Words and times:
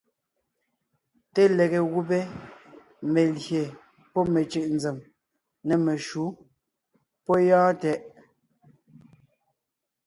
Té 1.33 1.43
lege 1.57 1.79
gùbé 1.91 2.19
(melyè 3.13 3.63
pɔ́ 4.11 4.23
mecʉ̀ʼ 4.33 4.67
nzèm) 4.75 4.97
nê 5.67 5.73
meshǔ... 5.85 6.23
pɔ́ 7.25 7.37
gyɔ́ɔn 7.47 7.73
tɛʼ! 7.81 7.99